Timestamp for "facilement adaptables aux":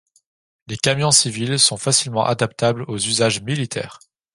1.77-2.97